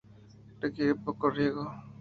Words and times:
Requiere 0.59 0.95
poco 0.95 1.29
riego. 1.29 1.69